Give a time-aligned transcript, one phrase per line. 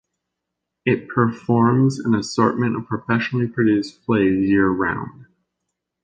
[0.83, 5.27] It performs an assortment of professionally produced plays year-round.